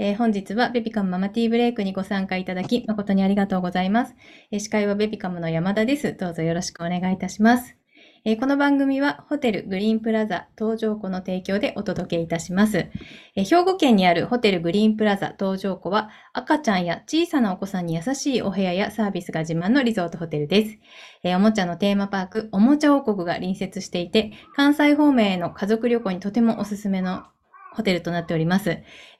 [0.00, 4.14] えー本日はベビカムママティーブレイクにご参加いただき誠にありがとうございます。
[4.52, 6.14] えー司会はベビカムの山田です。
[6.14, 7.76] どうぞよろしくお願いいたします。
[8.24, 12.86] えーこの番組はホテルグリーンプラザ東条湖の提供でお届けいたします。
[13.34, 20.78] えー兵庫県にあるホテルグリーンプラザ東条湖は赤ちゃんや小さなお子さんに優しいお部屋やサービスが自慢のリゾートホテルです。
[21.24, 27.24] えーおもちゃのテーマパーク、おもちゃ王国が隣接していて、関西方面への家族旅行にとてもおすすめの
[27.70, 28.70] ホテルとなっております。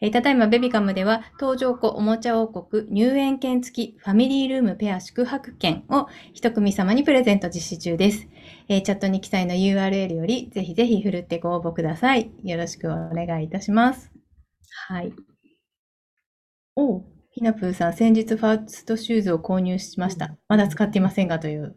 [0.01, 8.27] えーただいまベビカムでは、東条湖おもちゃ王国入園券付きファミリールームペア宿泊券を一組様にプレゼント実施中です。
[8.69, 12.31] えーチャットに記載の URL より、ぜひぜひふるってご応募ください。
[12.45, 14.11] よろしくお願いいたします。
[14.89, 15.13] はい。
[16.77, 20.37] おう、ひなぷーさん、先日ファーストシューズを購入しました。
[20.49, 21.77] まだ使っていませんがという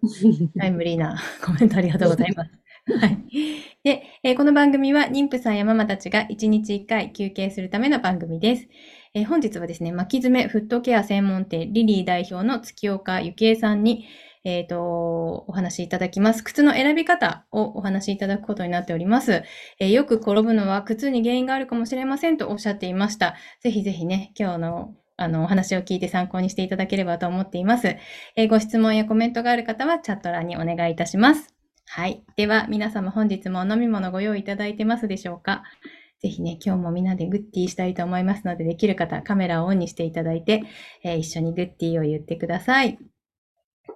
[0.57, 2.51] タイムリーな コメントありがとうございます。
[2.87, 3.71] はい。
[3.83, 8.67] で、えーこの番組は妊婦さんやママたちが1日1回休憩するための番組です。
[9.13, 14.07] えー本日はですね、巻き爪フットケア専門店リリー代表の月岡ゆきえさんに、
[14.43, 16.43] えっ、と、お話いただきます。
[16.43, 19.43] 靴の選び方をお話しいただくことになっております。
[19.79, 23.35] えーよく転ぶのは靴に原因があるかもしれませんとおっしゃっていました。
[23.61, 27.95] ぜひぜひね、今日のあのお話を聞いて参考にしていただければと思っています。
[28.35, 31.60] えご質問やコメントがある方はチャット欄にお願いいたします。
[31.87, 32.23] はい。
[32.35, 35.63] では、皆様本日もお飲み物ご用意いただいてますでしょうか？
[36.21, 40.63] ぜひね、今日もみんなでグッティーしたいと思いますので、できる方、カメラをオンにしていただいて、
[41.03, 42.97] えー一緒にグッティーを言ってください。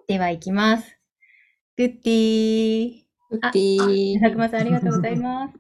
[0.08, 0.98] では、行きます。
[1.78, 3.06] グッティー。
[3.32, 5.54] ウッディ佐久間さん、ありがとうございます。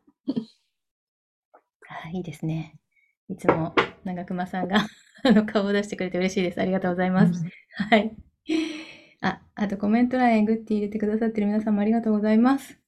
[2.06, 2.76] あいいですね。
[3.30, 3.74] いつも
[4.04, 4.86] 長熊さんが
[5.24, 6.62] あの顔を出してくれて嬉しいです。
[6.62, 7.44] ありがとうございます。
[7.90, 8.16] はい。
[9.26, 12.80] あ、あとコメント欄へグッティ入れてくださってる皆さんもありがとうございます。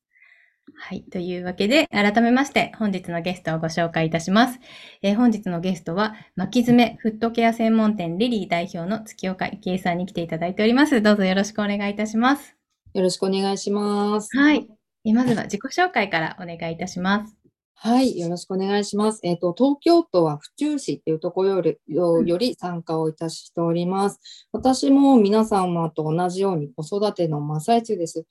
[0.76, 1.04] はい。
[1.04, 4.60] というわけで、改めまして、本日のゲストをご紹介いたします。
[5.02, 11.02] えー本日のゲストは、巻き爪フットケア専門店リリー代表の月岡幸恵さんに来ていただいております。
[11.02, 12.56] どうぞよろしくお願いいたします。
[12.94, 14.38] よろしくお願いします。
[14.38, 14.68] はい。
[15.06, 17.37] えーまずは自己紹介からお願いいたします。
[17.80, 19.20] はい、よろしくお願いします。
[19.22, 24.20] えっ、と、東京都は府中市っていうところよりよより参加をいたしております。
[24.52, 28.26] 私も皆様と同じように子育ての真っ最中です。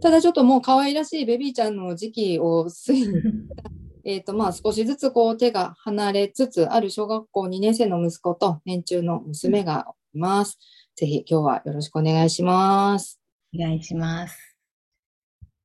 [0.00, 3.06] ただちょっともう可愛らしいベビーちゃんの時期を過ぎ
[4.04, 10.58] えっと、まあ少しずつこう手が離れつつある小学校2年生の息子と年中の娘がいます。
[10.96, 13.20] ぜひ今日はよろしくお願いします。
[13.54, 14.51] お願いします。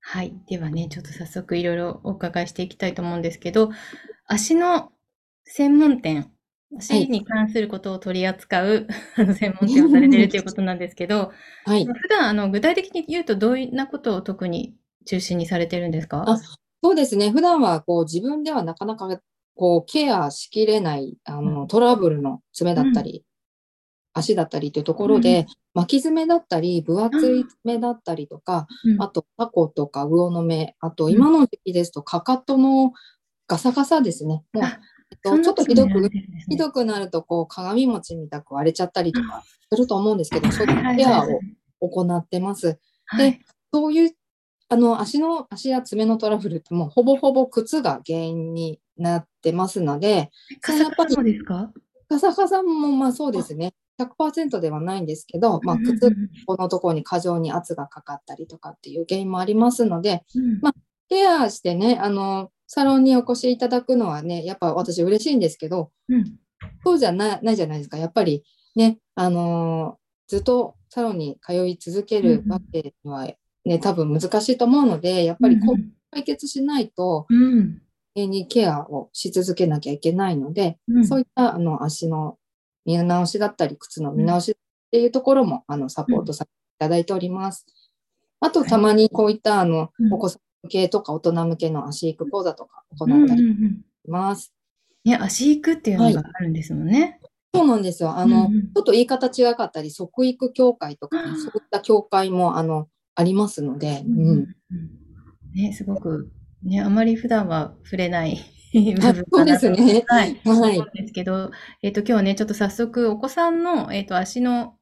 [0.09, 0.33] はい。
[0.47, 3.71] ではね、ちょっと早速いろいろお伺いしていきたいと思うんですけど、
[4.25, 4.93] 足の
[5.43, 6.31] 専門店、
[6.77, 11.33] 足に関することを取り扱う、あの専門店をされているということなんですけど、
[11.65, 11.85] はい。
[11.85, 14.75] 普段あの具体的に言うとどういうなことを特に
[15.05, 16.23] 中心にされてるんですか？
[16.25, 17.29] あそうですね。
[17.31, 19.19] 普段はこう自分ではなかなか
[19.55, 23.25] こうケアしきれないあのトラブルの爪だったり、
[24.17, 29.01] 足だったりというところで、巻き爪だったり、分厚い爪だったりとか、うん。
[29.01, 32.93] あとタコとか魚の目、あと今の時期ですとかかとの
[33.47, 34.43] ガサガサですね。
[34.53, 34.79] もうあ
[35.11, 36.09] えっとちょっとひどく、ひ
[36.49, 40.95] ひどくなるとこう鏡餅みたく割れちゃったりとかすると思うんですけど、そういはい。
[40.95, 41.35] ったケアはい
[41.79, 42.79] を行ってます。
[43.05, 43.33] はい。
[43.33, 43.39] で
[43.71, 44.15] そういう、
[44.69, 51.71] あの、足の、足や爪のトラブルってもうほぼほぼ靴が原因になってますので、カサカサもですか？
[52.09, 56.11] カサカサもまあそうですね、100%ではないんですけど、まあ靴
[56.45, 60.59] このところに過剰に圧がかかったりとかっていう原因もありますので、うん。
[60.61, 60.73] ま
[61.09, 66.35] ケアしてね、あの、サロンにお越しいただくのはね、やっぱ私嬉しいんですけど、うん。
[66.83, 67.97] そうじゃないないじゃないですか。
[67.97, 68.43] やっぱり
[68.75, 73.29] ね、あのーずっとサロンに通い続けるわけには
[73.63, 75.75] ね、多分難しいと思うので、やっぱりこう
[76.11, 77.81] 解決しないと、うん。
[78.15, 81.07] にケアをし続けなきゃいけないので、うん。
[81.07, 82.36] そういったあの足の
[82.87, 84.55] 見直しだったり、靴の見直しっ
[84.91, 87.65] ていうところも、あのサポートさせていただいております。
[88.39, 93.53] あと、たまにこういったあの、うんお子さん向けとか大人向けの足育講座とか行うんったりし
[94.07, 94.53] ます。
[95.03, 97.19] ね、足育っていうのがあるんですもんね。
[97.53, 98.15] そうなんですよ。
[98.15, 104.55] あの、うんうんちょっと言い方違かったり、即育協会とかそういった協会も、あの、ありますので、うん。
[105.53, 106.31] ね、すごく、
[106.63, 108.39] ね、あまり普段は触れない
[109.31, 109.57] そうで。
[109.57, 110.03] すね。
[110.07, 110.39] はい。
[110.43, 111.51] はいですけど、
[111.81, 114.75] えっと、今日ね、ちょっと早速、お子さんの、えっと、足の、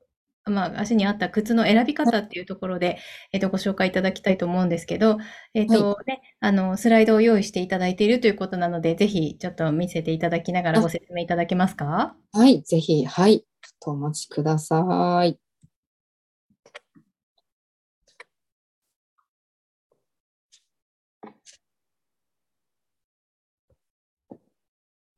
[0.47, 2.99] まあ、足に合った靴の選び方っていうところで、
[3.31, 5.17] えっと、ご紹介いただきたいと思うんですけど、
[5.55, 12.15] えっと、ね、あの、スライドを用意していただいているということなので、ぜひ、ちょっと見せていただきながらあご説明いただけますか？
[12.31, 13.39] はい、ぜひ、はい。
[13.39, 15.39] ちょっとお待ちください。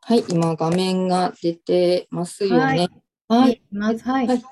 [0.07, 2.87] はい、今画面が出てますよね。
[3.27, 3.61] はい。
[3.73, 3.99] はい。
[3.99, 4.43] はい。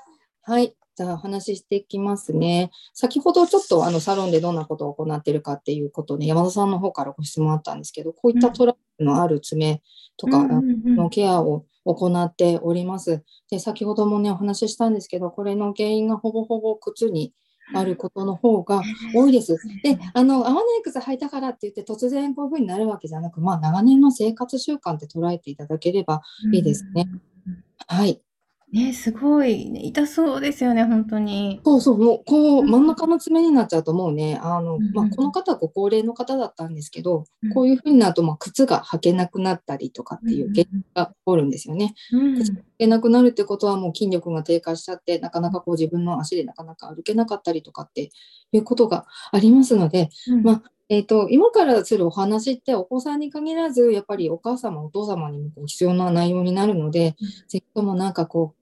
[0.42, 0.76] はい。
[0.94, 2.70] じゃあ、お話ししていきますね。
[2.92, 9.80] 先ほどちょっとあのサロンでどんなことを行っているかっていうことで、山田さんの方からご質問あったんですけど、こういったトラブルのある爪
[10.18, 13.24] とかのケアを行っております。
[13.50, 17.32] で、先ほどもね、お話ししたんですけど、これの原因がほぼほぼ靴に
[17.74, 18.82] あることの方が
[19.14, 19.56] 多いです。
[19.82, 26.22] で、あの、合わない靴履いたからって言って突然こういう風になるわけじゃなく、まあ、長年の生活習慣って捉えていただければ
[26.52, 27.08] いいですね。
[27.86, 28.20] はい。
[28.72, 29.80] ね、すごい、ね。
[29.84, 31.60] 痛そうですよね、本当に。
[31.64, 35.06] そうそう、もう、こう、うん真ん中の爪になっちゃうともうね、あの、まあ、うん。
[35.06, 41.94] うんこの方はご高齢の方だったんですけどうん、こういう風になると、まあ、靴が履けなくなったりとかっていう原因が起こるんですよね。
[42.12, 42.34] うん。
[42.38, 48.10] 靴が履けなくなるってことはもう筋力が低下しちゃって、なかなかこう自分の足でなかなか歩けなかったりとかって
[48.52, 50.42] いうことがありますので、うん。
[50.42, 58.55] まえっと、今からするお話ってお子さんに限らず、やっぱりお母様、お父様にもこう必要な内容になるのでうん、ぜひともなんかこう、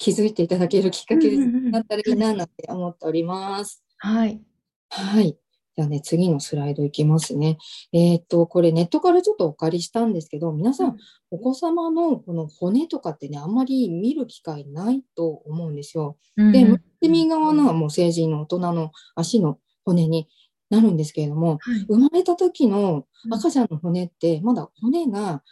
[0.00, 3.84] 気づいていただけるきっかけになったらいいななんて思っております。
[3.98, 4.40] はい。
[4.88, 5.36] はい。
[5.76, 7.58] じゃあね、次のスライドいきますね。
[7.92, 10.96] えっと、これネットからちょっとお借りしたんですけど、皆さうんん、
[11.30, 16.16] お子様のこの骨とかってね、あんまり見る機会ないと思うんですよ。
[16.36, 16.66] で、
[17.02, 20.28] 右側のはもう成人の大人の足の骨に
[20.70, 25.42] なるんですけれども、はい生まれた時のうん赤ちゃんの骨って、まだ骨が、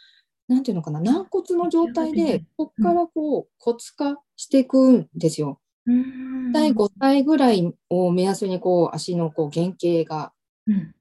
[0.47, 5.59] なんていうのかな、軟骨の状態でここからこう骨化していくんですよ。
[5.85, 10.31] うん大体5歳ぐらいを目安にこう足のこう原型が
[10.65, 10.95] うん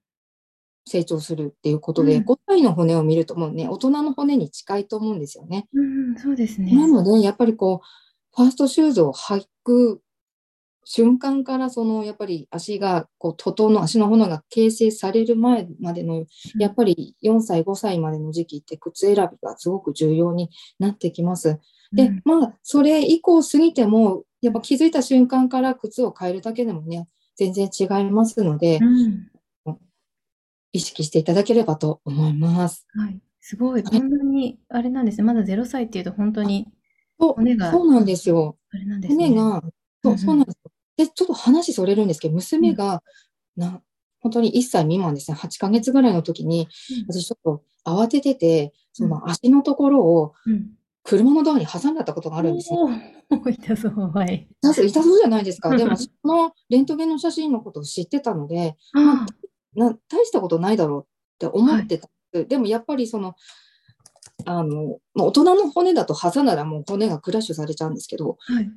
[0.91, 5.69] 成長するっていうことで、うん5歳の骨を見るともうね、大人の骨に近いと思うんですよね。
[5.73, 6.75] うん、そうですね。
[6.75, 7.87] なので、やっぱりこう、
[8.35, 10.01] ファーストシューズを履く
[10.85, 16.25] 瞬間から、そのやっぱり足が、こう、整の足の骨が形成される前までの、
[16.59, 20.49] やっぱり4歳、5歳までの時期って靴選びがすごく重要に
[20.79, 21.59] なってきます。
[21.93, 29.29] でうん、まあ、それ以降過ぎても、やっぱ気づいた瞬間から靴を変えるだけでもね、全然違いますので、うん
[30.73, 32.87] 意識していただければと思います。
[32.95, 33.19] はい。
[33.41, 35.25] すごい、こんなに、あれなんですね。
[35.25, 36.69] まだ0歳っていうと、本当に、
[37.19, 38.59] 骨がそうなんですよ。
[38.71, 39.29] あれなんですね。
[39.29, 39.63] 骨が、
[40.03, 40.71] そううんうんそうなんですよ。
[40.99, 43.03] で、ちょっと話それるんですけど、娘が、
[43.57, 43.81] な
[44.21, 50.78] 本当に1歳未満ですね、8ヶ月ぐらいの時に、うん私ちょっと慌ててて、その足のところをうん。
[51.09, 52.79] 車のドアに挟んだったことがあるんですね。
[53.31, 54.47] おー痛そう、はい。
[54.63, 55.71] 痛そう痛そうじゃないですか？
[55.75, 59.27] でも、うんそのレントゲンの写真のことを知ってたので、あ
[59.75, 61.07] な大したことないだろうっ
[61.39, 62.49] て思ってたんです。
[62.49, 63.35] でもやっぱりその、
[64.45, 68.71] あの、まあ大人の骨だと挟んだらもう骨がクラッシュされちゃうんですけど、あ、はい。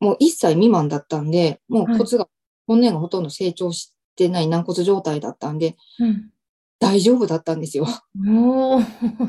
[0.00, 2.28] もう1歳未満だったんで、もうはい骨が、
[2.68, 6.30] 骨がほとんど成長してない軟骨状態だったんで、うん。
[6.80, 7.86] 大丈夫だったんですよ。
[8.26, 8.80] おお、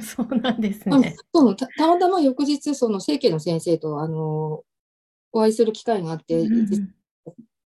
[0.01, 1.15] そうなんですね。
[1.33, 4.63] そうたたまたま翌日、その整形の先生と、あの、
[5.31, 6.93] お会いする機会があって、うんうん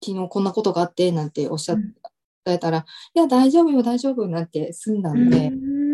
[0.05, 1.95] 昨日こんなことがあって、なんておっしゃっうん
[2.45, 2.85] 伝えたら、
[3.15, 5.93] いや、大丈夫よ、大丈夫なんて済んだうんので、うん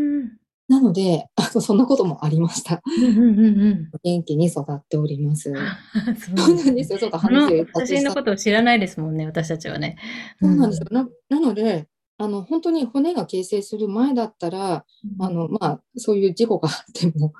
[0.68, 2.82] なので、あのそんなこともありました。
[2.84, 5.52] うんうんうん元気に育っております。
[5.56, 5.78] あ
[6.14, 6.98] そうなんですよ。
[6.98, 9.96] ちょっと話を写真のことを知らないですもんね、私たちはね。
[10.40, 10.88] そうなんですよ。
[10.90, 11.86] ななので、
[12.20, 14.84] あの、本当に骨が形成する前だったら、
[15.18, 15.24] うん。
[15.24, 17.32] あの、まあ、そういう事故があっても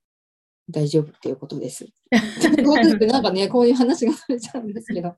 [0.70, 1.86] 大丈夫っていうことです。
[2.10, 5.14] なんかね、こういう話がされちゃうんですけど。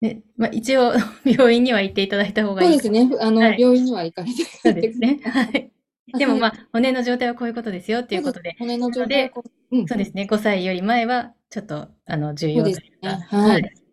[0.00, 0.92] ねまあ、一応、
[1.24, 3.16] 病院には行っていただいた方がいいそうですね。
[3.20, 3.60] あの、はい。
[3.60, 5.20] 病院には行かれてそうですね。
[5.22, 5.70] はい。
[6.18, 9.32] でもまあ、あ、骨の状態はこういうことですよっていうことで、骨の状態う、
[9.70, 9.86] うん。
[9.86, 12.82] そうですね、5歳より前はちょっとあの重要というか。
[13.02, 13.83] ねはいうんうんうん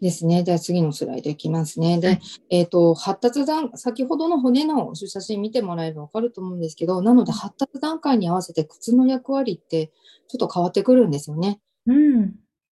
[0.00, 0.42] ですね。
[0.42, 1.98] では次のスライドいきますね。
[2.00, 2.20] で、はい
[2.50, 9.92] えっ、と、発達段、先ほどの骨の写真見てもらえばわかると思うんですけど、なので発達段階に合わせて靴の役割って
[10.28, 11.60] ちょっと変わってくるんですよね。
[11.86, 12.34] うん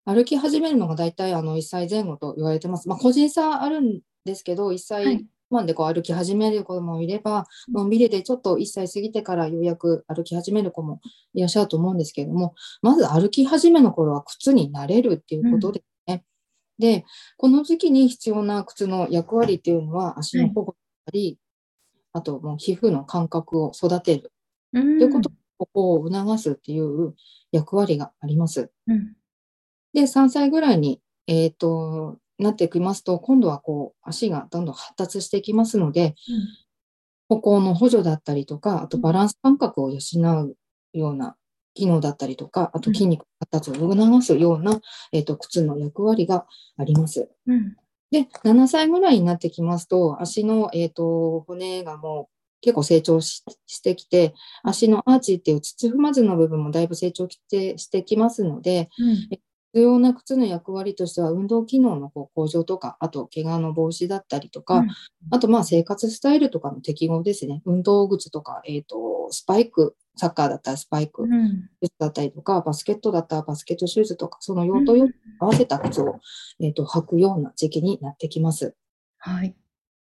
[0.04, 2.88] 歩き始めるのが大体あの1歳前後と言われてます。
[2.88, 11.00] まあ、個人差あるんですけど、1は歳い半でこう歩き始める子もいれば、うんのんびりでちょっと1歳過ぎてからようやく歩き始める子も
[11.34, 15.82] いらっしゃると思うんですけれども、まず歩き始めの頃は靴に慣れるっていうことで。
[16.82, 17.04] で、
[17.36, 21.38] この時期に必要な靴の役割っていうのは足の保護だったり、
[22.12, 24.32] あともう皮膚の感覚を育てる。
[24.72, 24.98] うん。
[24.98, 27.14] ということ、ここを促すっていう
[27.52, 28.72] 役割があります。
[28.88, 29.14] うん。
[29.94, 36.16] で、3歳ぐらいに、えっ、と、なってきますと、今度はこう、足がどんどん発達していきますので、
[37.28, 39.98] 歩行の補助だったりとか、あとバランス感覚を養
[40.42, 40.56] う
[40.98, 41.36] ような
[41.74, 44.80] 機能だったりとか、あと筋肉発達を促すような、
[45.12, 47.30] えっ、と、靴の役割があります。
[47.46, 47.76] うん
[48.10, 52.28] で、7歳ぐらいになってきますと、足の、えっ、と、骨がも
[52.60, 59.38] 結構成長ししてきて、足のアーチっていう土踏まずの部分もだいぶ成長してしてきますので、うん
[59.74, 64.88] 必要な靴の役割としては、運動機能の向上とか、あと怪我の防止だったりとか、うん
[65.30, 67.62] あとまあ生活スタイルとかの適合ですね。
[67.64, 76.20] 運動靴とか、えっ、と、スパイク、サッカーだったらスパイク、うん靴だったりとか、バスケットだったらバスケットシューズとか、その用途用途に合わせた靴を、
[76.60, 78.74] えー、と履くような時期になってきます。
[79.18, 79.54] はい。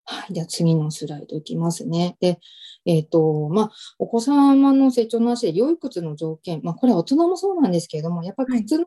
[0.05, 0.33] はい。
[0.33, 2.17] では次のスライドいきますね。
[2.19, 2.39] で、
[2.85, 8.85] えっ、と、まあ、お子様の成長の足で良い靴の条件、まあ、これは大人もそうなんですけれども、やっぱり靴の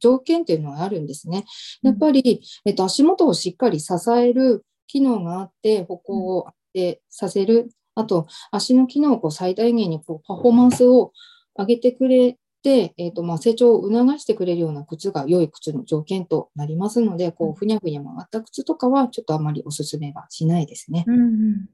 [0.00, 1.44] 条件っていうのはあるんですね。
[1.82, 7.68] やっぱり、えっ、と、足元をしっかり支える機能があって、歩行を安定させる。
[7.96, 11.12] あと、足の機能をこう最大限にこうパフォーマンスを
[11.58, 21.04] 上げてくれて、えっ、と、まあ、成長を促してくれるような靴が良い靴の条件となりますので、こう、ふにゃふにゃ曲がった靴とかは、ちょっとあまりお勧めはしないですね。
[21.06, 21.66] うんうん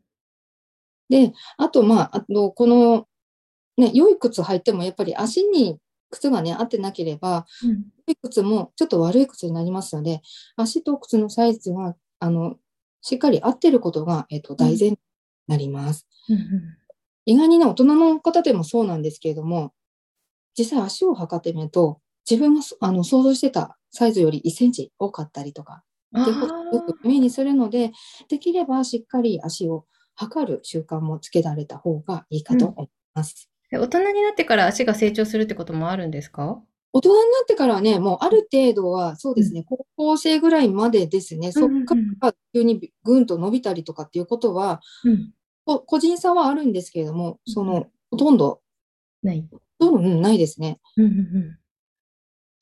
[1.08, 3.06] で、あと、まあ、あと、この、
[3.76, 10.22] ね、良い靴履いても、やっぱり足に靴がね、合ってなければ、うん良い靴もちょっと悪い靴になりますので、
[10.56, 12.56] 足と靴のサイズが、あの、
[13.02, 14.98] しっかり合ってることが、えっ、と、大前提に
[15.48, 16.06] なります。
[16.28, 16.38] うん
[17.24, 19.72] 意外にね、大人の方でもそうなんですけれども、
[20.58, 27.92] 実際足を測ってみると、自分がそあの想像してたサイズより1センチ多かったりとか、あっていうことをよく目にするので、
[28.28, 33.48] できればしっかり足を測る習慣もつけられた方がいいかと思います。
[33.72, 36.60] ー大人になってから足が成長するってこともあるんですか？
[36.92, 45.32] 大人になってからはね、もうある程度は、そうですね、高校生ぐらいまでですね、そっから急にぐんと伸びたりとかっていうことは、うん。
[45.64, 48.60] こ個人差はあるんですけれども、その、ほとんど、
[49.22, 49.46] ない。
[49.50, 50.80] ほとんどうんないですね。
[50.96, 51.58] うんうんうん。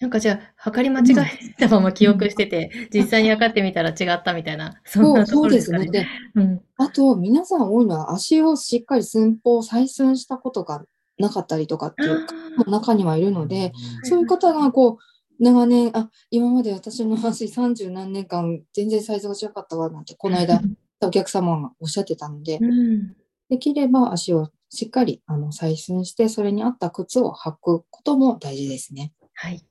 [0.00, 5.58] なんかじゃあ、測り間違えたまま記憶してて、実際に測ってみたら違ったみたいな、そんそうなとこそうでね。
[5.58, 5.90] ろですね。
[5.90, 6.62] で、うん。
[6.78, 10.84] あと、皆さん多いのは、足をしっかり寸法、採寸したことが
[11.18, 12.26] なかったりとかっていう
[12.70, 13.72] 中にはいるので、
[14.04, 14.98] そういう方がこ
[15.38, 20.62] う、長年、あ、今まで私の足30何年間、全然サイズが違かったわ、なんて、この間、
[21.06, 23.16] お客様がおっしゃってたので、うん。
[23.48, 29.12] できれば足をしっかりあの採寸して、それに合った靴を履くことも大事ですね。
[29.34, 29.64] はい。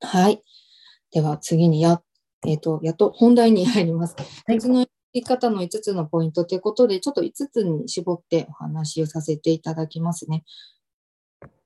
[0.00, 0.42] はい。
[1.12, 2.02] では次にや、
[2.46, 4.16] えっ、と、やっと本題に入ります。
[4.46, 10.44] はい靴の履き方の5つのポイントということで、ちょっと5つに絞ってお話をさせていただきますね。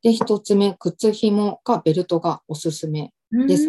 [0.03, 3.13] で、1つ目、靴紐かベルトがおすすめ
[3.47, 3.69] です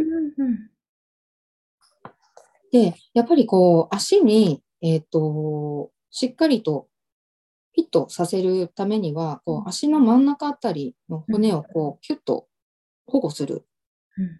[2.72, 6.88] で、やっぱりこう、足に、えっ、と、しっかりと
[7.76, 12.48] フィットさせるためには、こう、足の真ん中あたりの骨をこう、キュッと
[13.06, 13.66] 保護する。
[14.18, 14.40] うん。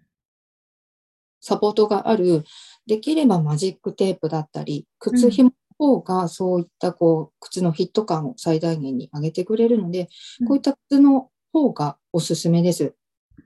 [1.40, 2.44] サポートがある、
[2.86, 10.08] できればマジックテープだったり、靴紐の方がそういったこう、靴のフィット感を最大限に上げてくれるので、
[10.40, 10.46] うん。
[10.48, 12.94] こういった靴の方がおすすめです。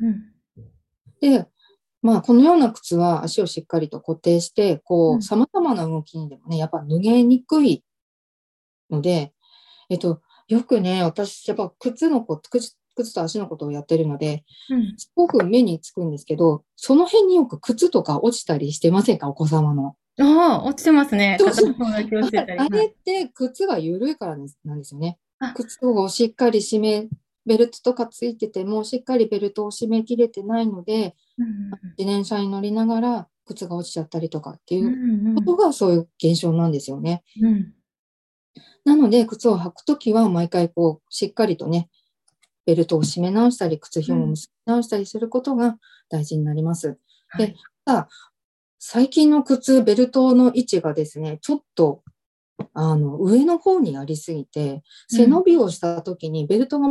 [0.00, 0.32] うん。
[1.20, 1.46] で、
[2.04, 5.18] まあ、このような靴は足をしっかりと固定して、こうん。
[5.20, 7.82] う、様々な動きにでもね、やっぱ脱げにくい
[8.90, 9.32] ので、
[9.88, 14.94] えっと、よくね、私、やっぱ靴のこ靴、靴と足のことをやってるので、うん。
[14.98, 19.96] すごく目につくんですけど、その辺によく靴とか落ちたりしてませんか、お子様の。
[20.20, 21.38] ああ、落ちてますね。
[22.58, 25.18] あれって靴が緩いからなんですよね。
[25.38, 25.54] あ。
[25.54, 27.08] 靴をしっかり締め、
[27.46, 37.22] ベルトとかついてても、しっかりベルトを締め切れてないので、うん自転車に乗りながら靴が落ちちゃったりとかってうんういうんうんことがそういう現象なんですよね。
[37.40, 37.74] うん
[38.84, 41.88] なので、靴を履くときは毎回こう、しっかりとね、
[42.66, 45.78] ベルトを締め直したり、靴紐を結び直したりすることが
[46.10, 46.98] 大事になります。
[47.28, 47.54] はい
[48.86, 52.02] 最近の靴、ベルトの位置がですね、ちょっと、
[52.74, 56.88] あの、上の方にありすぎて、背伸びをしたときにベルトが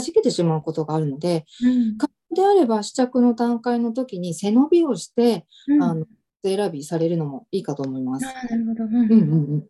[0.00, 6.06] 弾けてしまうことがあるので、うん可能であれば試着の段階の時に背伸びをして、うんあの、
[6.42, 8.26] 靴選びされるのもいいかと思います。
[8.26, 8.84] ああ、なるほど。
[8.84, 9.66] うんうんうんうん。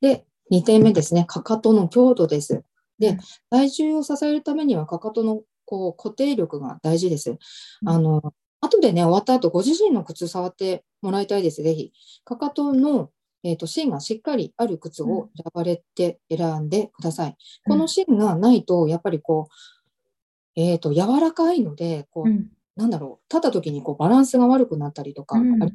[0.00, 1.24] で、2点目ですね。
[1.26, 2.54] かかとの強度です。
[2.54, 2.64] う
[2.98, 3.18] でん、
[3.50, 7.30] 体重を支えるためにはかかとのこう固定力が大事です。
[7.30, 8.22] うんあの、
[8.60, 11.62] 後でね、終わった後、ご自身の靴触ってもらいたいです。
[11.62, 11.92] ぜひ。
[12.24, 13.10] かかとの、
[13.46, 17.36] えーと芯がしっかりある靴を選ばれて選んでください。
[17.66, 22.50] この芯がないと、やっぱりこう、えっ、と、柔らかいので、こう、うん。
[22.76, 25.62] なんだろう、立った時にこうバランスが悪くなったりとか、うん。
[25.62, 25.72] あり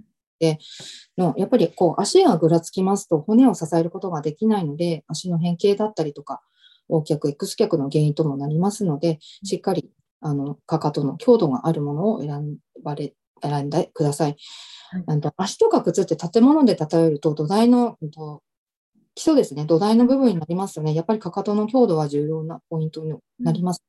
[1.18, 6.42] の、やっぱりこう足がぐらつきますと骨を支えることができないので、足の変形だったりとか、
[6.90, 14.38] 横脚、X 脚の原因ともなりますので、しっかり、あの、かかとの強度があるものを選ばれ、選んでください。
[15.06, 15.22] はい。
[15.38, 17.98] 足とか靴って建物で例えると土台の
[19.16, 23.84] 基礎ですね、土台の部分になりますとね、やっぱりかかとの強度は重要なポイントになります。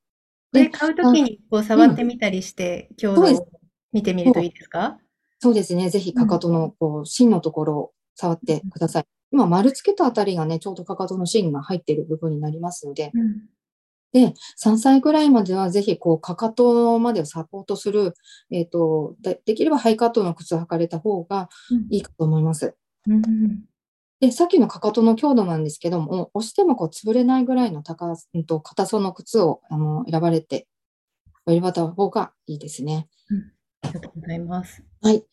[0.52, 3.48] これ買うときにこう触ってみたりして、強度を
[3.92, 4.98] 見てみるといいですか？
[5.38, 9.04] そうですね、ぜひかかとのこう芯のところを触ってください。
[9.32, 13.42] 今、丸つけたあたりがね、ちょうどかかとの芯が入っている部分になりますので、うん。
[14.12, 18.14] で、3歳ぐらいまではぜひ、こう、かかとまでをサポートする、
[18.50, 21.48] えっ、と、でできればハイカットの靴を履かれた方が
[21.90, 22.74] いいかと思います。
[23.08, 23.22] うん。
[24.20, 30.68] で、さっきのかかとの強度なんですけども、押してもこう潰れないぐらいの高、うんと、硬さの靴をあの選ばれて、
[31.48, 33.08] 選ばれた方がいいですね。
[33.82, 34.84] ありがとうございます。
[35.00, 35.24] はい。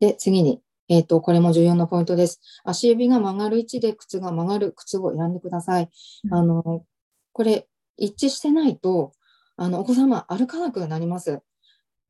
[0.00, 2.40] で、次に、えっ、と、これも重要なポイントです。
[2.64, 5.88] 足指が曲がる位置で靴が曲がる靴を選んでください。
[6.24, 6.84] うんあの、
[7.32, 9.12] これ、一致してないと、
[9.56, 11.40] あの、お子様歩かなくなります。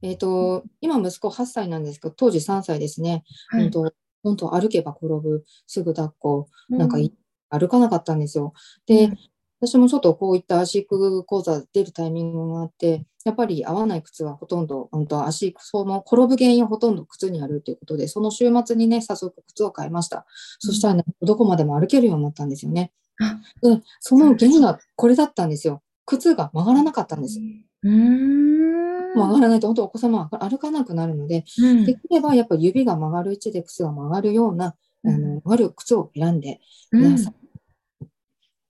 [0.02, 3.24] えっ、と、今息子8歳なんですけど、当時3歳ですね。
[3.48, 3.70] はい。
[3.70, 7.12] 本当、本当歩けば転ぶ、すぐ抱っこ、なんかうい
[7.50, 8.52] 歩かなかったんですよ。
[8.86, 9.18] で、うん
[9.66, 20.26] 私もちょっとこういった飼育講座出るタイミングがあって、やっぱり合わない靴はほとんど、本当足、その転ぶ原因はほとんど靴にあるということで、その週末にね、早速靴を買いました。
[20.58, 22.92] そしたらね、どこまでも歩けるようになったんですよね。
[23.20, 25.82] あで、その原因がこれだったんですよ。
[26.06, 27.40] 靴が曲がらなかったんです。
[27.82, 29.14] うーん。
[29.14, 36.60] 曲がらないと本当お子様は歩かなくなるので、うんできればやっぱり指が曲がる位置で靴が曲がるような、あうんの、曲がる靴を選んで
[36.92, 37.34] うんください。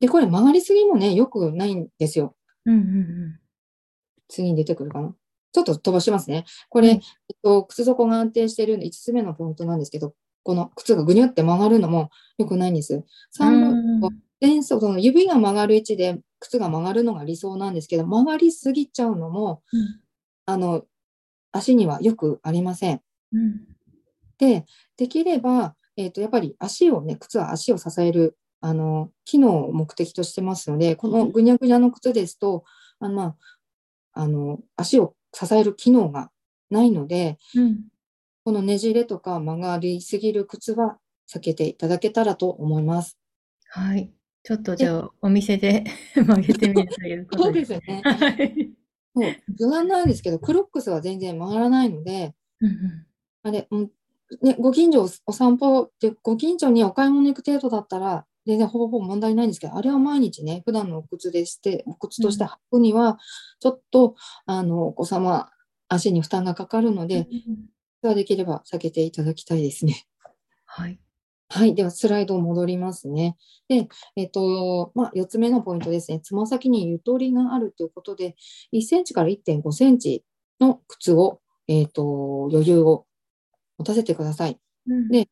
[0.01, 2.37] で、これ曲がりすぎもね、良くないんですよ。
[2.67, 3.41] うんうん
[4.29, 5.15] 次に出てくるかな。
[5.53, 6.45] ちょっと飛ばしますね。
[6.69, 12.95] これ、はいえっと、靴底が安定している5つ目のポイントなんですけど、この靴がぐにゅって曲がるのも良くないんです。
[12.95, 13.84] うん三分
[14.47, 20.01] 前走その指が曲がる位置で靴が曲がるのが理想なんですけど、曲がりすぎちゃうのも、うん
[20.47, 20.85] あの、
[21.53, 23.01] 足にはよくありません。
[23.33, 23.61] うん
[24.37, 32.65] で、できれば、えっと、やっぱり足をね、靴は足を支える、あの、機能を目的としてますので、このぐにゃぐにゃの靴ですと、
[32.99, 36.31] あの、まあ、あの、足を支える機能が
[36.69, 37.85] ないので、うん
[38.45, 40.99] このねじれとか曲がりすぎる靴は
[41.33, 43.17] 避けていただけたらと思います。
[43.71, 44.13] はい。
[44.45, 47.65] ちょっとじゃあ、お店で 曲げてみるということで。
[47.65, 48.03] すよね。
[48.05, 48.77] はい。
[49.59, 53.07] そう、なんですけど、クロックスは全然曲がらないので、うんうん
[53.47, 53.91] あれ、うん
[54.43, 63.19] ね、ご近所おお散歩で、ご近所にお買い物行く程度だったら、全然ほぼほぼ問題ないんですけど、あれは毎日ね、普段のお靴でして、お靴として履くには、
[63.61, 64.15] ちょっと、
[64.47, 65.51] あの、お子様、
[65.89, 67.29] 足に負担がかかるので、
[68.01, 70.07] それはできれば避けていただきたいですね。
[70.65, 70.99] はい。
[71.55, 71.75] はい。
[71.77, 73.37] では、スライド戻りますね。
[73.69, 73.87] で、
[74.17, 76.19] えっと、まあ、4つ目のポイントですね。
[76.19, 78.35] つま先にゆとりがあるということで、
[78.73, 80.25] 1センチから1.5センチ
[80.59, 83.07] の靴を、えっと、余裕を
[83.79, 84.59] 持たせてください。
[84.89, 85.29] うんで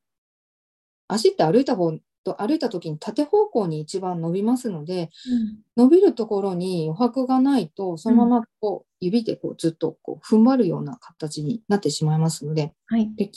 [1.08, 1.92] 足って歩いた方
[2.24, 5.10] と歩いた時に縦方向に一番伸びますので、
[5.76, 13.12] 伸びるところに余白がないと、そのままこう指でこうずっとこう踏ん張るような形になってしまいますので、はい。
[13.16, 13.30] で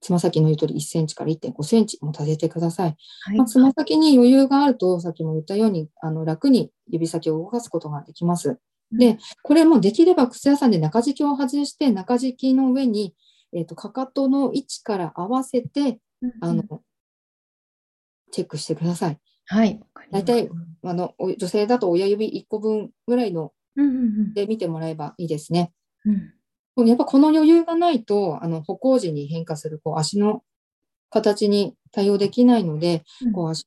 [0.00, 2.96] つま先のゆとり1センチから1.5センチ持たせてください。
[3.22, 8.58] はいまあ、つま先に余裕があると、さっきも言ったように、あの楽に指先を動かすことができます。
[8.92, 13.14] で、これもできれば靴屋さんで中敷きを外して、中敷きの上に、
[13.52, 16.82] えっとかかとの位置から合わせて、うんあの、
[18.30, 19.18] チェックしてください。
[19.46, 19.80] はい。
[20.10, 20.48] 大体
[20.82, 23.52] あのお女性だと親指1個分ぐらいの
[24.34, 25.72] で見てもらえばいいですね。
[26.06, 26.39] うん
[26.76, 30.42] やっぱこの余裕がないと、あの歩行時に変化するこう足の
[31.10, 33.66] 形に対応できないので、うんこう足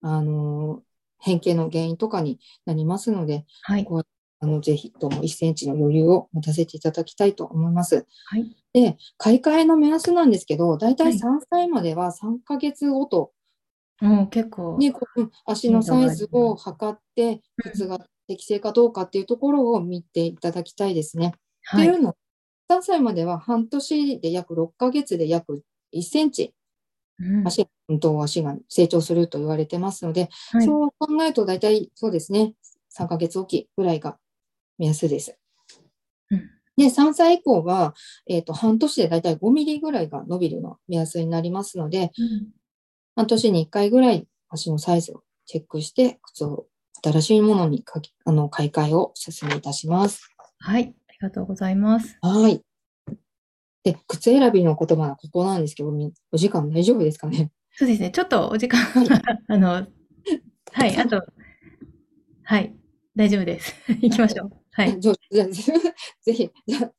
[0.00, 0.82] あの
[1.18, 3.84] 変形の原因とかになりますので、はい。
[3.84, 4.06] こう
[4.40, 8.06] あのぜひとも1センチの余裕を持たせていただきたいと思います。
[8.26, 8.56] はい。
[8.72, 13.32] で、買い替えの目安なんですけど、だいたはいい3歳までは3ヶ月ごと
[14.00, 14.78] もう結構。
[15.44, 17.98] 足のサイズを測って、靴が
[18.28, 21.34] 適正かどうかっていうところを見ていただきたいですね。
[21.70, 21.88] はい。
[21.88, 22.16] っていうの、
[22.70, 26.54] 3歳までは半年で約6ヶ月で約1センチ
[27.20, 32.54] うん足、うんと足が成長すると言われてますので、はいそう考えると大体そうですね、
[32.96, 34.18] 3ヶ月おきぐらいが
[34.78, 35.36] 目安です。
[36.30, 37.92] うんで、3歳以降は、
[38.28, 42.48] えっ、と、半年で大体5ミリぐらいが伸びるの目安になりますので、うん
[43.16, 46.66] 半年に1回ぐらい足のサイズをチェックして、靴を
[47.02, 50.32] 新しいものにかきあの買い替えをお勧めいたします。
[50.60, 50.94] はい。
[51.20, 52.16] ありがとうございます。
[52.22, 52.62] はい。
[53.82, 57.50] で、靴選びの言葉はここなんですけど、みお時間大丈夫ですかね？
[57.72, 58.10] そうですね。
[58.10, 58.80] ちょっとお時間、
[59.48, 59.86] あの、
[60.72, 60.96] はい。
[60.96, 61.22] あと、
[62.44, 62.74] はい。
[63.16, 63.74] 大丈夫です。
[64.00, 64.50] 行きましょう。
[64.72, 65.00] はい。
[65.00, 65.14] じゃ
[66.22, 66.92] ぜひ、じゃあ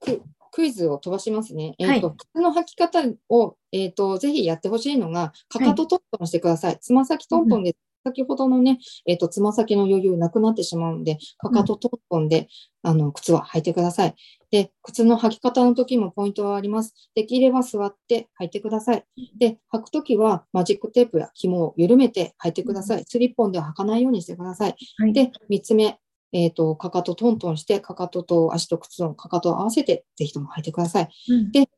[0.00, 1.74] くクイズを飛ばしますね。
[1.78, 6.78] えっ、はいと、靴の履き方を、えっ、と、ぜひやってほしいのが、かかとトントンしてください。
[6.80, 12.48] つま先トントンで、先ほどのね、えっ、と、つま先の余裕なくなってしまうので、かかとトントンで、
[12.82, 14.14] あの、靴は履いてください。
[14.52, 16.94] で、靴の履き方の時もポイントはあります。
[17.16, 19.04] できれば座って履いてください。
[19.36, 23.04] で、履く時はマジックテープや紐を緩めて履いてください。
[23.08, 24.76] スリッポンでは履かないようにしてください。
[24.98, 25.12] はい。
[25.12, 25.98] で、3つ目、
[26.32, 31.08] えっ、と、かかとトントンして、かかとと足と靴のかかとを合わせて、ぜひとも履いてください。
[31.28, 31.68] うんで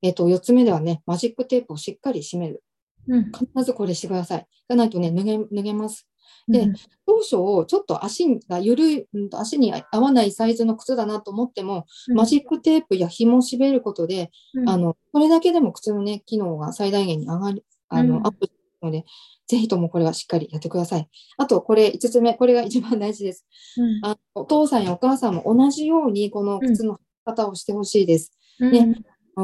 [0.00, 2.62] えっ、と、4つ目ではね、マジックテープをしっかり締める。
[3.08, 3.24] うん。
[3.32, 4.46] 必ずこれしてください。
[4.68, 6.06] じゃないとね、脱げ、脱げます。
[6.46, 6.74] でうん
[7.06, 19.04] 当初、ちょっと足が緩い、足に合わないサイズの靴だなと思っても、マジックテープや紐を締めることで、うんあの、これだけでも靴のね、機能が最大限に上がる、あの、うんアップするので、
[19.46, 21.08] ぜひともこれはしっかりやってください。
[21.38, 23.46] あと、これ5つ目、これが一番大事です。
[23.78, 28.32] うんあのお父さんやお母さんも同じように、この靴の履き方をしてほしいです。
[28.60, 28.94] うんね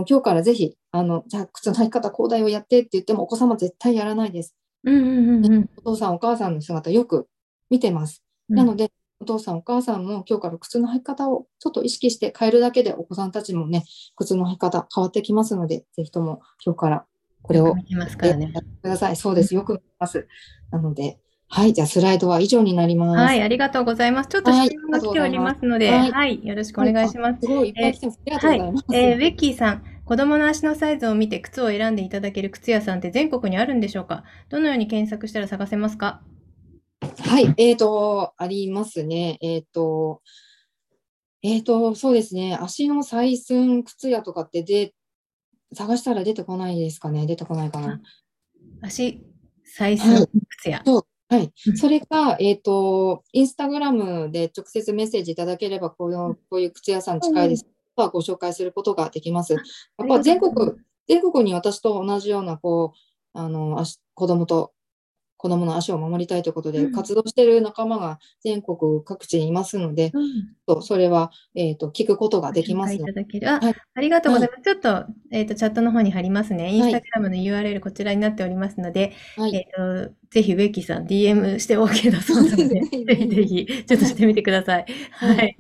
[0.03, 4.55] 今日からぜひ、あの、じゃあ、靴の履き方、こうだよ、やってって言っても、お子様絶対やらないです。
[4.83, 7.29] うんうんうんうんお父さん、お母さんの姿よく
[7.71, 8.23] 見てます。
[8.51, 13.85] うんなので、お父さん、お母さんも今日から靴の履き方をちょっと意識して変えるだけで、お子さんたちもね、
[14.17, 17.07] 靴の履き方変わってきますので、ぜひとも今日から
[17.43, 19.17] これをよく見てますからねやってください。
[19.17, 19.55] そうです。
[19.55, 20.27] よく見ます。
[20.71, 21.19] なので、
[21.55, 23.17] はい、じゃあスライドは以上になります。
[23.17, 24.29] はい、ありがとうございます。
[24.29, 27.43] ちょっとはい質問が来ておりますので、はいはい、よろしくお願いします。
[27.43, 28.21] すごいいっぱい来てます。
[28.27, 28.85] ありがとうございます。
[28.93, 34.25] えーベッキーさん、子供の足のサイズを見て靴を選んでいただける靴屋さんって全国にあるんでしょうか？
[34.49, 36.23] どのように検索したら探せますか？
[37.21, 39.38] はい、えっ、と、ありますね。
[39.40, 40.23] えっ、と、
[41.45, 42.59] えっ、と、そうですね。
[42.61, 44.93] 足の採寸靴屋とかってで、
[45.73, 47.27] 探したら出てこないですかね？
[47.27, 48.01] 出てこないかな。
[48.83, 49.23] 足、
[49.79, 50.83] 採寸靴屋。
[50.85, 51.05] はい
[51.38, 51.73] う。
[51.73, 51.77] ん。
[51.77, 57.66] それか、えっ、と、インスタグラムで直接メッセージいただければ、こういう、こういう靴屋さん近いです。
[57.97, 59.55] とはご紹介することができます。
[59.55, 59.61] や
[60.05, 60.73] っぱ全国、
[61.09, 64.73] 全国に私と同じような、こう、あの、足子供と、
[65.45, 73.13] 子供の足を守りたいということで、うん活動している仲間が全国各地にいますので、うんとそれは、えっ、と、聞くことができますので。
[73.13, 73.51] ただける。
[73.51, 74.63] あ、はいありがとうございます。
[74.63, 76.73] ちょっと、えっ、と、チャットの方に貼りますね。
[76.73, 79.55] インスタグラムの URL こちらになっておりますので、はい。
[79.55, 84.87] えっ、と、ぜひ、ベッキーさん、DM して OK だそうなので、 ぜひぜひ、ちょっとしてみてください。
[85.11, 85.27] は。
[85.27, 85.59] はい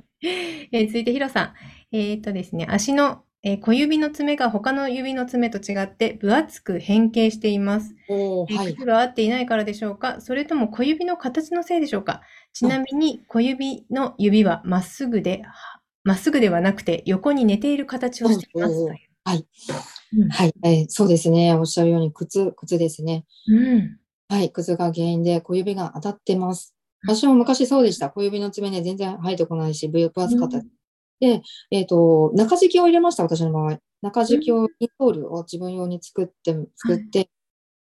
[0.72, 1.52] えー続いて、ヒロさん。
[1.92, 7.94] えっ、とですね、足の、えー小指の爪が他の指の爪と違って分厚く変形しています。
[8.08, 8.74] おーはい。
[8.74, 10.22] 合っていないからでしょうか？
[10.22, 12.22] それとも小指の形のせいでしょうか？
[12.54, 18.74] ちなみに小指の指はまっすぐで、はまっすぐではなくて横に寝ている形をしています。
[19.24, 19.46] はい。
[20.16, 20.54] うんはい。
[20.64, 21.54] えーそうですね。
[21.54, 23.26] おっしゃるように、靴、靴ですね。
[23.46, 23.98] うん。
[24.28, 24.50] はい。
[24.50, 26.74] 靴が原因で小指が当たってます。
[27.02, 28.08] 私も昔そうでした。
[28.08, 30.58] 小指の爪ね、全然生えてこないし、分厚かった。
[30.58, 30.64] うん
[31.20, 33.78] で、えっ、と、中敷きを入れました、私の場合。
[34.02, 37.30] 中敷きを、インソールを自分用に作って、作って、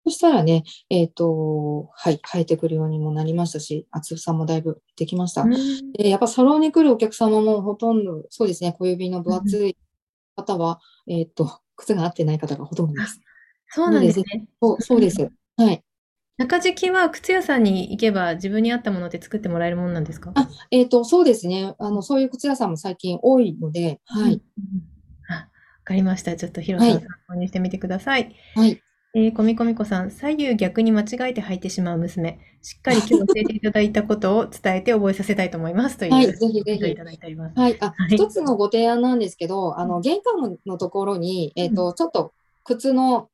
[0.05, 5.43] そしたらね、えっ、と、はい、生えてくるようにもなりましたし、厚さもだいぶできました。
[5.43, 9.77] うんで、やっぱサロンに来るお客様もほとんど、そうですね、小指の分厚い
[10.37, 13.21] 方は、えっ、と、靴が合ってない方がほとんどです。
[13.69, 14.47] そうなんですね。
[14.61, 15.31] そう、そうです。
[15.57, 15.85] はい。
[16.41, 20.33] 中敷きは靴屋さんに行けば自分に合ったものって作ってもらえるものなんですか？
[20.35, 21.75] あえっ、と、そうですね。
[21.79, 24.23] あの、そういう靴屋さんも最近多いので、はい。
[24.25, 24.41] うんうん
[25.91, 26.37] かりました。
[26.37, 28.35] ちょっとヒロさんはい参考にしてみてください。
[28.55, 28.81] はい。
[29.13, 32.39] えー、コミコミコさん、左右逆に間違えて履いてしまう娘。
[32.63, 35.99] しっかり今日教えていただいたことを伝えて覚えさせたいと思います。
[35.99, 36.95] という、はい、ぜひぜひい。
[36.95, 37.59] ただいております。
[37.59, 37.77] はい。
[37.81, 43.29] あ、はい一つのご提案なんですけど、あの、玄関のところに、えっ、と、ちょっと靴の、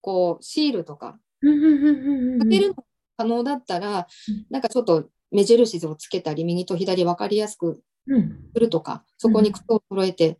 [0.00, 2.82] こう、シールとか、うんうんうんうんうんかけるのが
[3.16, 10.38] 可能だったらうん、なんかちょっと目印をつけたり、右と左分かりやすくうんするとか、そこに靴を揃えて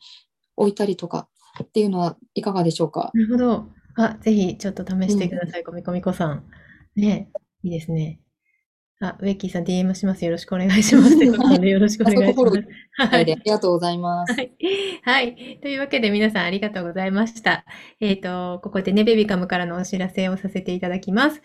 [0.57, 1.29] 置いたりとか
[1.62, 3.11] っていうのはいかがでしょうか？
[3.15, 3.67] なるほど。
[3.97, 6.45] あ、ぜひちょっと試してください、コミコミコさん。
[6.97, 7.31] ね
[7.62, 8.22] いいですね。
[9.03, 10.25] あ、ウェッキーさん DM します。
[10.25, 11.19] よろしくお願いします。
[11.19, 12.65] ということでよろしくお願いします。
[12.99, 14.33] ははいい、ありがとうございます。
[14.33, 14.53] はい。
[15.03, 15.59] はい。
[15.61, 17.65] というわけで皆さんありがとうございました。
[17.99, 21.43] えっ、と、ここでね、ベビカムからのお知らせをさせていただきます。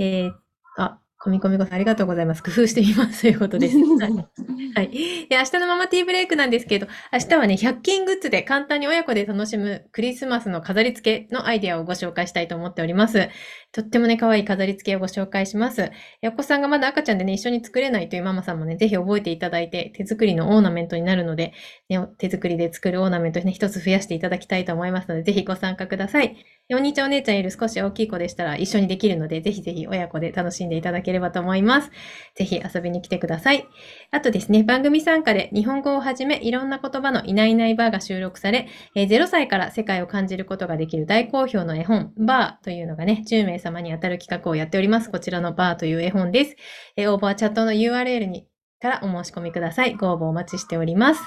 [0.00, 0.32] えー、
[0.78, 2.42] あ、コミコミコさんありがとうございます。
[2.44, 3.76] 工夫してみますということです。
[3.98, 4.12] はい。
[4.76, 4.90] はい。
[5.28, 13.28] で、明日のママティーブレイクなんですけど、明日はね、100均グッズで簡単に親子で楽しむクリスマスの飾り付けのアイデアをご紹介したいと思っております。
[13.72, 15.90] とってもね、可愛い飾り付けをご紹介します。
[16.22, 21.52] お子さんがまだ赤ちゃんでね、一緒に作れないというママさんもね、ぜひ覚えていただいて、手作りのオーナメントになるので、
[21.88, 26.36] ね、手作りで作るオーナメントね、一つ増やしていただきたいと思いますので、ぜひご参加ください。
[26.68, 31.90] でお兄ちゃんお姉ちゃんいる少し大きい子でしたら一緒にできるので、ぜひぜひ親子で楽しんでいただければればと思います。
[32.34, 33.66] ぜひ遊びに来てください。
[34.10, 45.10] あとですね、番組参加で日本語をはじめいろんな言葉のいないいないバーが収録され、えー0歳から世界を感じることができる大好評の絵本、バーというのがね、10名様に当たる企画をやっております。
[45.10, 46.56] こちらのバーという絵本です。
[46.96, 48.46] えー応募はチャットの URL に
[48.80, 49.94] からお申し込みください。
[49.94, 51.22] ご応募お待ちしております。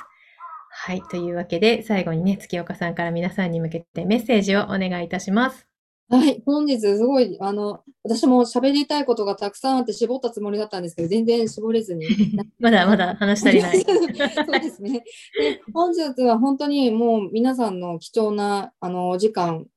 [0.71, 1.01] はい。
[1.09, 5.68] というわけで、最後にね、月岡さんから皆さんに向けてメッセージをお願いいたします。
[6.11, 12.07] はい、本日すごい、あの、私も喋りたいことがたくさんあって絞ったつもりだったんですけど、全然絞れずに。
[12.57, 13.81] まだまだ話し足りない。
[13.85, 15.03] そうですね。
[15.39, 19.67] で本日は本当にもう皆さんの貴重なあのお時間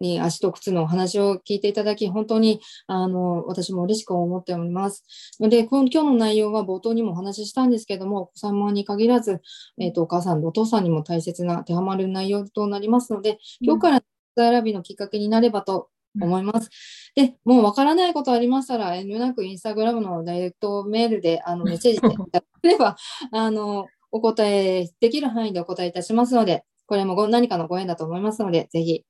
[0.00, 5.04] に足と靴のお話を聞いていただき、本当にあの私も嬉しく思っております。
[5.38, 9.40] ので、この今日の内容は冒頭にもお話ししたんですけども、お子様に限らず、
[9.78, 15.88] えっとお母さん、お父さんにも大切な当てはまる内容となりますので、今日から靴選びのきっかけになればと
[16.20, 16.70] 思います。
[17.14, 22.96] で、もうわからないことありましたら、遠慮なくインスタグラムのダイレクトメールであのメッセージでいただければ、
[23.32, 29.04] あの、お答えできる範囲でお答えいたしますので、これもご何かのご縁だと思いますので、ぜひ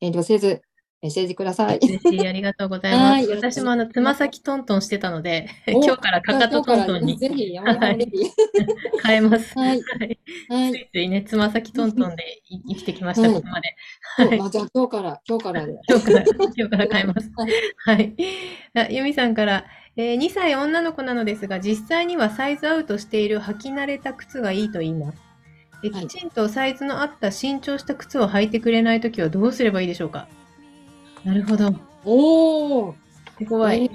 [0.00, 0.62] 遠慮せず
[1.00, 1.78] メッセージください。
[1.80, 3.30] 嬉しい、ありがとうございます。
[3.30, 8.10] 私もあの、つま先トントンしてたので、お今日からかかとトントンにぜひ、山田レディ。
[9.06, 9.56] 変えます。
[9.56, 10.76] はいはいはいつ。
[10.76, 13.76] いついね、つま先トントンでい生きてきました、はいここまで。
[14.16, 15.72] そうまあじゃあ今日から、今日からで。
[15.88, 17.30] 今日から、今日から変えます。
[17.36, 18.14] はいはい。
[18.74, 25.18] あゆみさんから、えー2歳女の子なのですが、実際にはサイズアウトしている履き慣れた靴がいいと言います。
[25.80, 30.26] きちんとサイズの合った新調した靴を履いてくれないときはどうすればいいでしょうか？
[31.28, 31.74] なるほど。
[32.06, 32.94] おー。
[33.38, 33.90] 手強い。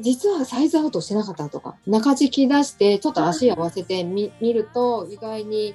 [0.00, 5.74] 実はサイズアウトしてなかったとか、中敷き出して、ちょっと足合わせてみ見ると、意外に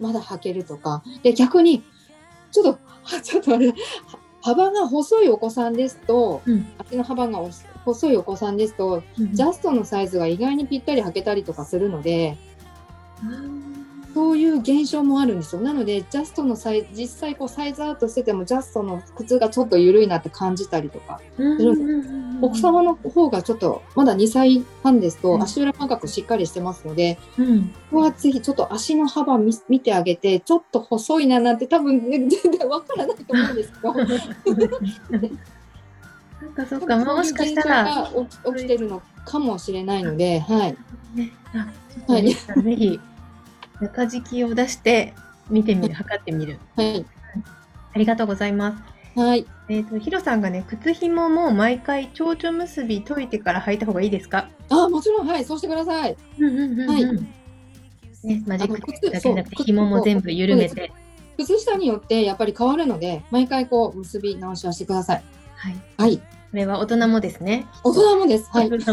[0.00, 1.82] まだ履けるとか、で、逆に、
[2.52, 3.74] ちょっと、は ちょっとあれ、は
[4.42, 7.50] 幅が細いお子さんですと、うん足の幅がお
[7.86, 12.36] 細いお子さんですと、ジャストのサイズが意外にぴったり履けたりとかするので、
[14.14, 15.62] そういう現象もあるんですよ。
[15.62, 21.20] なので、ジャストのサイズ、実際こうサイズアウトしてても、ジャストの靴がちょっと緩いなって感じたりとか、
[22.40, 25.42] 奥様の方がちょっと、まだ2歳半ですと、うん。
[25.42, 33.94] 足裏感覚しっかりしてますので、うん、ここはぜひちょっと足の幅見見てあげて、ちょっと細いななんて多分、ね、全然わからないと思うんですけど、
[36.40, 38.10] そっかそっか、もしかしたら、
[38.56, 40.76] 起きてるのかもしれないので、はい。
[41.14, 43.00] ね、あ、ちょっと皆さんぜひ、
[43.80, 45.14] 中敷きを出して、
[45.48, 46.58] 見てみる、測ってみる。
[46.76, 47.04] はい。
[47.94, 48.76] ありがとうございま
[49.16, 49.18] す。
[49.18, 49.46] はい。
[49.68, 54.48] えっ、と、ヒロさんがね、靴紐も毎回蝶々結び解いてから履いた方がいいですか？
[54.68, 55.44] あ、もちろん、はい。
[55.44, 56.16] そうしてください。
[56.38, 56.88] うんうんうん、うん。
[56.88, 57.04] はい
[58.22, 60.92] ね、マジックだけじゃなくて、紐も全部緩めて。
[61.38, 65.22] 靴下によってやっぱり変わるので、毎回こう、結び直しはしてください。
[65.56, 65.76] はい。
[65.96, 66.20] はい。
[66.50, 67.68] これは大人もですね。
[67.84, 68.50] 大人もです。
[68.50, 68.70] はい。
[68.70, 68.88] 私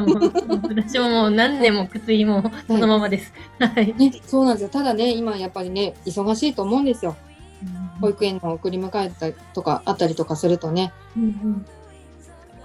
[1.00, 3.34] ももう何年も靴紐そのままです。
[3.60, 3.96] はい。
[3.96, 4.70] ね、そうなんですよ。
[4.70, 7.15] ただね、今やっぱりね、忙しいと思うんですよ。
[8.00, 10.93] 保育園の送り迎えたりとかあったりとかするとね。
[11.15, 11.65] うんうん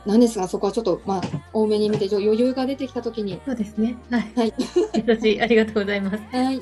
[0.04, 1.20] なんですが、そこはちょっと、まあ、
[1.52, 3.40] 多めに見て、余裕が出てきたときに。
[3.46, 3.96] そうですね。
[4.10, 4.32] はい。
[4.34, 4.54] はい。
[5.06, 5.40] 優しい。
[5.40, 6.16] ありがとうございます。
[6.36, 6.60] はい。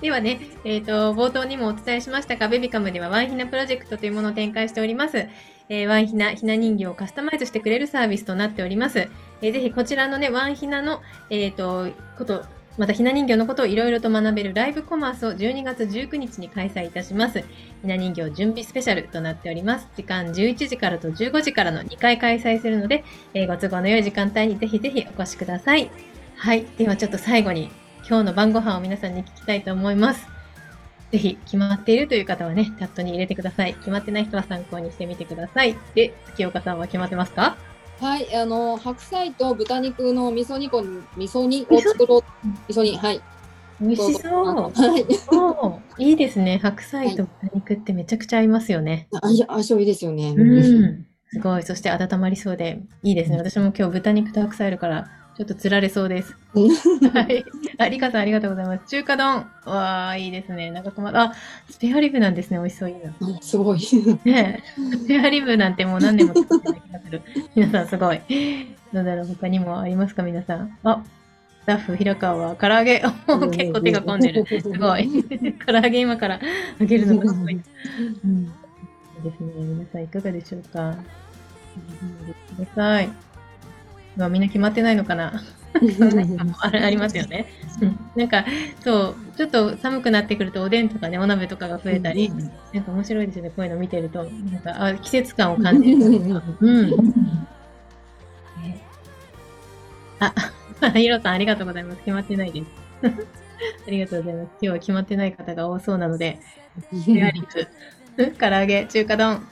[0.00, 5.26] ではね、えっ、と、冒頭にもお伝えしましたが、ベビカムではワンヒナプロジェクトというものを展開しております。
[5.72, 9.08] えーワンヒナ、ひな人形をカスタマイズしてくれるサービスとなっております。
[9.40, 11.86] えーぜひこちらのね、ワンヒナの、えっ、と、
[12.18, 12.44] こと、
[12.76, 17.44] またひな人形のことをいろいろと学べるライブコマースを12月19日に開催いたします。
[17.82, 19.88] ひな人形準備スペシャルとなっております。
[19.96, 23.04] 時間11時からと15時からの2回開催するので、
[23.34, 25.88] えーご都合の良い時間帯にぜひぜひお越しください。
[26.34, 26.66] はい。
[26.78, 27.70] ではちょっと最後に
[28.08, 30.39] 今日の晩ご飯を皆さんに聞きたいと思います。
[31.10, 33.74] ぜひ決まっているという方はね、チャットに入れてください。
[33.74, 35.76] 決まってない人は参考にしてみてください。
[35.94, 37.56] で、月岡さんは決まってますか？
[38.00, 38.34] はい。
[38.34, 42.22] あの、白菜と豚肉の味噌煮込み、味噌煮を作ろう。
[42.68, 43.20] 味噌煮、はい。
[43.80, 44.44] 美味しそう。
[44.56, 45.14] はい。
[45.14, 46.58] そ ういいですね。
[46.62, 49.08] 白菜と豚肉ってめちゃくちゃ合いますよね。
[49.20, 50.34] あいや相性いいですよね。
[50.36, 51.06] うん。
[51.32, 51.62] すごい。
[51.62, 53.38] そして温まりそうでいいですね。
[53.38, 56.36] 私も今日豚肉と白菜あるから、ちょっとつられそうです。
[57.14, 57.46] はい。
[57.78, 58.90] あ、リカさんありがとうございます。
[58.90, 59.46] 中華丼。
[59.64, 60.70] わあ、いいですね。
[60.70, 61.32] なんか困あ、
[61.70, 62.58] スペアリブなんですね。
[62.58, 62.90] 美味しそう。
[62.90, 63.10] いいな。
[63.38, 63.78] あすごい。
[64.26, 67.22] ねえ、スペアリブなんてもう何年も作ってない気がする。
[67.54, 68.20] 皆さんすごい。
[68.92, 70.76] どうだろう他にもありますか皆さん。
[70.84, 71.02] あ、
[71.62, 73.02] スタッフ平川は唐揚げ。
[73.26, 74.44] お 結構手が込んでる。
[74.60, 75.08] すごい。
[75.66, 76.38] 唐揚げ今から
[76.78, 77.54] 揚げるのがすごい。
[77.54, 78.42] うん。
[78.42, 78.46] い
[79.20, 79.52] いですね。
[79.56, 80.88] 皆さんいかがでしょうか。
[80.90, 80.96] うん
[82.56, 83.29] ください。
[84.20, 85.42] うわみんな決まってないのかな？
[86.58, 87.46] あありますよね。
[88.16, 88.44] なんか、
[88.80, 92.30] そう、ちょっと寒くなってくるとおでんとかね、お鍋とかが増えたり、
[92.74, 94.24] なんか面白いですよね、こういうの見てると。
[94.24, 95.96] なんか、あ季節感を感じる。
[96.60, 97.46] うん。
[100.18, 100.34] あ、
[100.92, 101.98] ヒロさんありがとうございます。
[101.98, 102.66] 決まってないです。
[103.86, 104.48] ありがとうございます。
[104.48, 106.40] 今日は決まってない方が多そうなので、
[106.92, 107.66] スペアリク、
[108.38, 109.46] 唐揚げ、中華丼、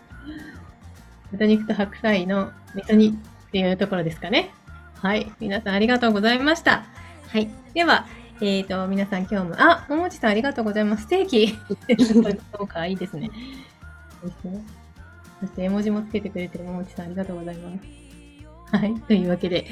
[1.31, 4.51] 豚肉と白菜の味噌煮っていうところですかね。
[5.01, 5.33] はい。
[5.39, 6.85] 皆さんありがとうございました。
[7.29, 7.49] はい。
[7.73, 8.07] では、
[8.41, 11.05] えっ、ー、と、皆さん今日も、あ、ももちさんありがとうございます。
[11.05, 11.55] ステーキ
[12.53, 13.31] そうか、いいですね。
[15.41, 18.08] そして絵文字もつけてくれてるももちさんありがとうございます。
[18.73, 18.95] はい。
[19.07, 19.67] というわけで、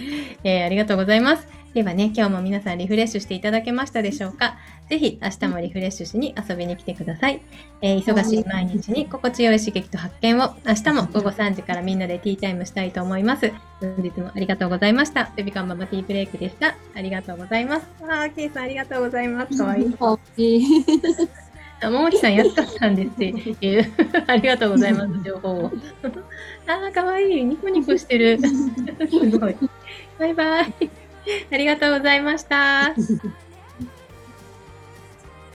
[0.45, 1.47] えー、ありがとうございます。
[1.75, 4.57] ではね、今日も皆さんリフレッシュしていただけましたでしょうか？
[4.89, 7.43] ぜひ明日もリフレッシュしに遊びに来てください。
[7.83, 13.53] えー、忙しい毎日に心地よい刺激と発見を明日も午後3時からみんなでティータイムしたいと思います。
[13.81, 15.31] 本日もありがとうございました。
[15.37, 16.77] ベビカンママティーブレイクでした。
[16.95, 17.87] ありがとうございます。
[18.03, 19.59] あー、ケイさんありがとうございます。
[19.59, 19.93] かわいい。
[19.93, 20.65] かわいい。
[21.83, 23.93] あ、ももちさん安かったんですっていう、
[24.27, 25.73] ありがとうございます、情報を。
[26.67, 27.45] あー、かわいい。
[27.45, 28.39] ニコニコしてる。
[29.09, 29.57] すごい。
[30.19, 30.75] バイバイ。
[31.51, 32.95] ありがとうございました。